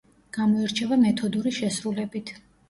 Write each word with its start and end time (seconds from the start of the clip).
გამოირჩევა 0.37 0.97
მეთოდური 1.01 1.53
შესრულებით. 1.59 2.35